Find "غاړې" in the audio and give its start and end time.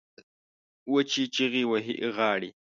2.15-2.49